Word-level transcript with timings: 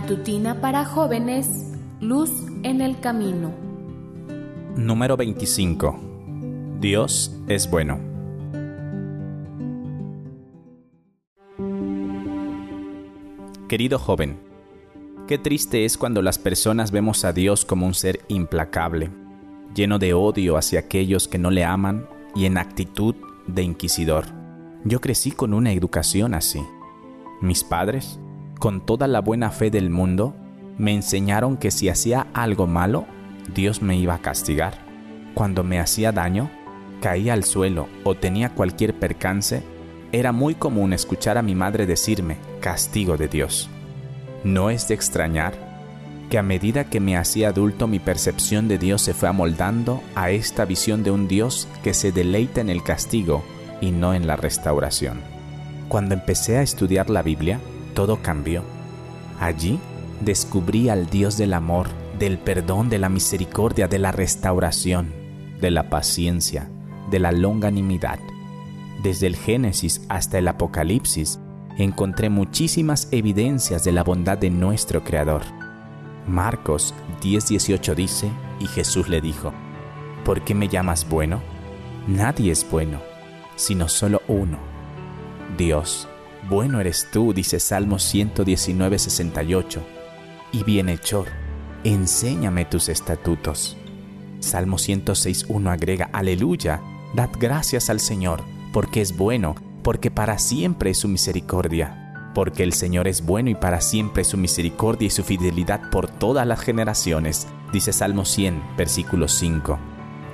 Matutina 0.00 0.60
para 0.60 0.84
jóvenes, 0.84 1.72
Luz 2.00 2.30
en 2.62 2.80
el 2.82 3.00
Camino. 3.00 3.52
Número 4.76 5.16
25. 5.16 5.98
Dios 6.78 7.34
es 7.48 7.68
bueno. 7.68 7.98
Querido 13.68 13.98
joven, 13.98 14.38
qué 15.26 15.36
triste 15.36 15.84
es 15.84 15.98
cuando 15.98 16.22
las 16.22 16.38
personas 16.38 16.92
vemos 16.92 17.24
a 17.24 17.32
Dios 17.32 17.64
como 17.64 17.84
un 17.84 17.94
ser 17.94 18.20
implacable, 18.28 19.10
lleno 19.74 19.98
de 19.98 20.14
odio 20.14 20.56
hacia 20.56 20.78
aquellos 20.78 21.26
que 21.26 21.38
no 21.38 21.50
le 21.50 21.64
aman 21.64 22.06
y 22.36 22.44
en 22.44 22.56
actitud 22.56 23.16
de 23.48 23.64
inquisidor. 23.64 24.26
Yo 24.84 25.00
crecí 25.00 25.32
con 25.32 25.54
una 25.54 25.72
educación 25.72 26.34
así. 26.34 26.62
Mis 27.40 27.64
padres, 27.64 28.20
con 28.58 28.80
toda 28.80 29.06
la 29.06 29.20
buena 29.20 29.50
fe 29.50 29.70
del 29.70 29.90
mundo, 29.90 30.34
me 30.76 30.94
enseñaron 30.94 31.56
que 31.56 31.70
si 31.70 31.88
hacía 31.88 32.26
algo 32.34 32.66
malo, 32.66 33.06
Dios 33.54 33.82
me 33.82 33.96
iba 33.96 34.14
a 34.14 34.22
castigar. 34.22 34.74
Cuando 35.34 35.64
me 35.64 35.80
hacía 35.80 36.12
daño, 36.12 36.50
caía 37.00 37.32
al 37.32 37.44
suelo 37.44 37.88
o 38.04 38.14
tenía 38.14 38.54
cualquier 38.54 38.94
percance, 38.94 39.62
era 40.12 40.32
muy 40.32 40.54
común 40.54 40.92
escuchar 40.92 41.38
a 41.38 41.42
mi 41.42 41.54
madre 41.54 41.86
decirme, 41.86 42.36
castigo 42.60 43.16
de 43.16 43.28
Dios. 43.28 43.68
No 44.44 44.70
es 44.70 44.88
de 44.88 44.94
extrañar 44.94 45.68
que 46.30 46.38
a 46.38 46.42
medida 46.42 46.84
que 46.84 47.00
me 47.00 47.16
hacía 47.16 47.48
adulto 47.48 47.86
mi 47.86 47.98
percepción 47.98 48.68
de 48.68 48.78
Dios 48.78 49.02
se 49.02 49.14
fue 49.14 49.28
amoldando 49.28 50.02
a 50.14 50.30
esta 50.30 50.64
visión 50.64 51.02
de 51.02 51.10
un 51.10 51.26
Dios 51.26 51.68
que 51.82 51.94
se 51.94 52.12
deleita 52.12 52.60
en 52.60 52.68
el 52.68 52.82
castigo 52.82 53.44
y 53.80 53.92
no 53.92 54.14
en 54.14 54.26
la 54.26 54.36
restauración. 54.36 55.20
Cuando 55.88 56.14
empecé 56.14 56.58
a 56.58 56.62
estudiar 56.62 57.08
la 57.08 57.22
Biblia, 57.22 57.60
todo 57.98 58.22
cambió. 58.22 58.62
Allí 59.40 59.80
descubrí 60.20 60.88
al 60.88 61.10
Dios 61.10 61.36
del 61.36 61.52
amor, 61.52 61.88
del 62.16 62.38
perdón, 62.38 62.88
de 62.88 62.98
la 62.98 63.08
misericordia, 63.08 63.88
de 63.88 63.98
la 63.98 64.12
restauración, 64.12 65.12
de 65.60 65.72
la 65.72 65.90
paciencia, 65.90 66.70
de 67.10 67.18
la 67.18 67.32
longanimidad 67.32 68.20
desde 69.02 69.26
el 69.26 69.36
Génesis 69.36 70.02
hasta 70.08 70.38
el 70.38 70.48
Apocalipsis, 70.48 71.40
encontré 71.76 72.30
muchísimas 72.30 73.08
evidencias 73.12 73.84
de 73.84 73.92
la 73.92 74.02
bondad 74.02 74.38
de 74.38 74.50
nuestro 74.50 75.04
Creador. 75.04 75.42
Marcos 76.26 76.94
10:18 77.20 77.94
dice, 77.94 78.30
y 78.60 78.66
Jesús 78.66 79.08
le 79.08 79.20
dijo, 79.20 79.52
¿por 80.24 80.42
qué 80.42 80.54
me 80.54 80.68
llamas 80.68 81.08
bueno? 81.08 81.40
Nadie 82.06 82.52
es 82.52 82.68
bueno, 82.68 83.00
sino 83.56 83.88
solo 83.88 84.22
uno, 84.28 84.58
Dios. 85.56 86.08
Bueno 86.48 86.80
eres 86.80 87.08
tú, 87.10 87.32
dice 87.32 87.60
Salmo 87.60 87.96
119:68, 87.98 89.80
y 90.52 90.62
bienhechor, 90.64 91.26
enséñame 91.84 92.64
tus 92.64 92.88
estatutos. 92.88 93.76
Salmo 94.40 94.78
106:1 94.78 95.70
agrega, 95.70 96.10
aleluya, 96.12 96.80
dad 97.14 97.30
gracias 97.38 97.90
al 97.90 98.00
Señor 98.00 98.42
porque 98.72 99.00
es 99.00 99.16
bueno, 99.16 99.54
porque 99.82 100.10
para 100.10 100.38
siempre 100.38 100.90
es 100.90 100.98
su 100.98 101.08
misericordia. 101.08 102.30
Porque 102.34 102.62
el 102.62 102.72
Señor 102.72 103.08
es 103.08 103.24
bueno 103.24 103.50
y 103.50 103.54
para 103.54 103.80
siempre 103.80 104.22
es 104.22 104.28
su 104.28 104.36
misericordia 104.36 105.06
y 105.06 105.10
su 105.10 105.24
fidelidad 105.24 105.90
por 105.90 106.08
todas 106.08 106.46
las 106.46 106.60
generaciones, 106.60 107.48
dice 107.72 107.92
Salmo 107.92 108.24
100, 108.24 108.62
versículo 108.76 109.28
5. 109.28 109.78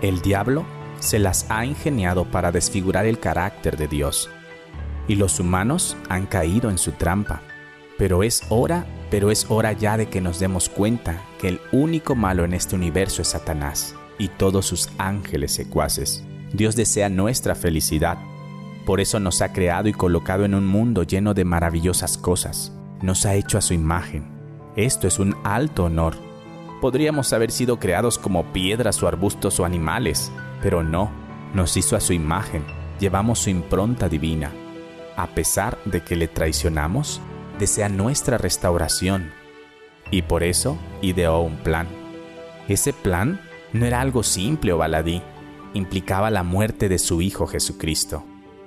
El 0.03 0.21
diablo 0.21 0.65
se 0.99 1.19
las 1.19 1.47
ha 1.51 1.65
ingeniado 1.65 2.25
para 2.25 2.53
desfigurar 2.53 3.07
el 3.07 3.19
carácter 3.21 3.77
de 3.77 3.89
Dios. 3.89 4.29
Y 5.09 5.17
los 5.17 5.41
humanos 5.41 5.97
han 6.09 6.27
caído 6.27 6.71
en 6.71 6.79
su 6.79 6.93
trampa. 6.93 7.43
Pero 7.99 8.23
es 8.23 8.43
hora, 8.49 8.87
pero 9.11 9.31
es 9.31 9.47
hora 9.49 9.73
ya 9.73 9.97
de 9.97 10.07
que 10.07 10.21
nos 10.21 10.41
demos 10.41 10.69
cuenta 10.69 11.23
que 11.39 11.49
el 11.49 11.61
único 11.73 12.15
malo 12.15 12.45
en 12.45 12.55
este 12.55 12.75
universo 12.75 13.23
es 13.23 13.29
Satanás 13.29 13.95
y 14.19 14.29
todos 14.29 14.67
sus 14.67 14.91
ángeles 14.99 15.53
secuaces. 15.53 16.25
Dios 16.53 16.77
desea 16.77 17.09
nuestra 17.09 17.55
felicidad. 17.55 18.19
Por 18.87 19.01
eso 19.01 19.21
nos 19.21 19.43
ha 19.43 19.53
creado 19.53 19.89
y 19.89 19.93
colocado 19.93 20.45
en 20.45 20.55
un 20.55 20.67
mundo 20.67 21.03
lleno 21.03 21.35
de 21.35 21.45
maravillosas 21.45 22.19
cosas. 22.19 22.73
Nos 23.03 23.27
ha 23.27 23.35
hecho 23.35 23.59
a 23.59 23.61
su 23.61 23.75
imagen. 23.75 24.25
Esto 24.77 25.07
es 25.07 25.19
un 25.19 25.37
alto 25.45 25.85
honor. 25.85 26.17
Podríamos 26.81 27.33
haber 27.33 27.51
sido 27.51 27.79
creados 27.79 28.19
como 28.19 28.53
piedras 28.53 29.03
o 29.03 29.09
arbustos 29.09 29.59
o 29.61 29.65
animales, 29.65 30.31
pero 30.63 30.83
no, 30.83 31.11
nos 31.55 31.77
hizo 31.77 31.97
a 31.97 32.01
su 32.01 32.13
imagen, 32.13 32.65
llevamos 32.99 33.39
su 33.39 33.51
impronta 33.51 34.09
divina. 34.09 34.51
A 35.17 35.29
pesar 35.29 35.79
de 35.85 36.03
que 36.03 36.17
le 36.17 36.29
traicionamos, 36.29 37.21
desea 37.59 37.89
nuestra 37.89 38.39
restauración. 38.39 39.31
Y 40.11 40.23
por 40.23 40.43
eso 40.43 40.79
ideó 41.03 41.41
un 41.41 41.57
plan. 41.57 41.87
Ese 42.69 42.93
plan 42.93 43.41
no 43.73 43.87
era 43.87 44.01
algo 44.01 44.23
simple 44.23 44.73
o 44.73 44.79
baladí, 44.79 45.23
implicaba 45.75 46.31
la 46.31 46.43
muerte 46.43 46.89
de 46.89 46.99
su 46.99 47.21
Hijo 47.21 47.47
Jesucristo. 47.47 48.25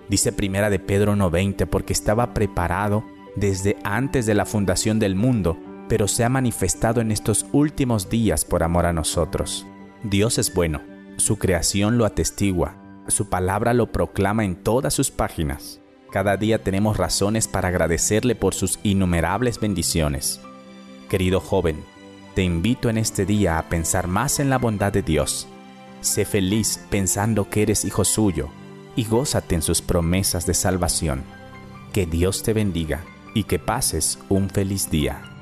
Dice 0.09 0.31
Primera 0.31 0.69
de 0.69 0.79
Pedro 0.79 1.13
1.20 1.13 1.65
porque 1.67 1.93
estaba 1.93 2.33
preparado 2.33 3.03
desde 3.35 3.77
antes 3.83 4.25
de 4.25 4.33
la 4.33 4.45
fundación 4.45 4.99
del 4.99 5.15
mundo, 5.15 5.57
pero 5.89 6.07
se 6.07 6.23
ha 6.23 6.29
manifestado 6.29 7.01
en 7.01 7.11
estos 7.11 7.45
últimos 7.51 8.09
días 8.09 8.45
por 8.45 8.63
amor 8.63 8.85
a 8.85 8.93
nosotros. 8.93 9.65
Dios 10.03 10.37
es 10.37 10.53
bueno, 10.53 10.81
su 11.17 11.37
creación 11.37 11.97
lo 11.97 12.05
atestigua, 12.05 12.75
su 13.07 13.29
palabra 13.29 13.73
lo 13.73 13.91
proclama 13.91 14.45
en 14.45 14.55
todas 14.55 14.93
sus 14.93 15.11
páginas. 15.11 15.81
Cada 16.11 16.37
día 16.37 16.63
tenemos 16.63 16.97
razones 16.97 17.47
para 17.47 17.67
agradecerle 17.67 18.35
por 18.35 18.53
sus 18.53 18.79
innumerables 18.83 19.59
bendiciones. 19.59 20.41
Querido 21.09 21.39
joven, 21.39 21.83
te 22.35 22.43
invito 22.43 22.89
en 22.89 22.97
este 22.97 23.25
día 23.25 23.57
a 23.57 23.69
pensar 23.69 24.07
más 24.07 24.39
en 24.39 24.49
la 24.49 24.57
bondad 24.57 24.91
de 24.93 25.01
Dios 25.01 25.47
Sé 26.01 26.25
feliz 26.25 26.79
pensando 26.89 27.49
que 27.49 27.63
eres 27.63 27.83
hijo 27.83 28.05
suyo 28.05 28.49
y 28.95 29.05
gózate 29.05 29.55
en 29.55 29.61
sus 29.61 29.81
promesas 29.81 30.45
de 30.45 30.53
salvación. 30.53 31.23
Que 31.91 32.05
Dios 32.05 32.43
te 32.43 32.53
bendiga 32.53 33.03
y 33.33 33.43
que 33.43 33.59
pases 33.59 34.19
un 34.29 34.49
feliz 34.49 34.89
día. 34.89 35.36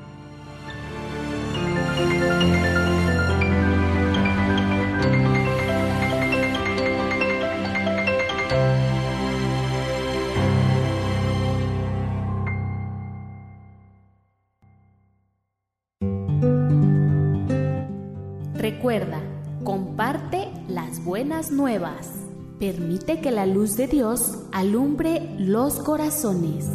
Recuerda, 18.68 19.20
comparte 19.62 20.48
las 20.66 21.04
buenas 21.04 21.52
nuevas. 21.52 22.10
Permite 22.58 23.20
que 23.20 23.30
la 23.30 23.46
luz 23.46 23.76
de 23.76 23.86
Dios 23.86 24.40
alumbre 24.50 25.36
los 25.38 25.74
corazones. 25.74 26.66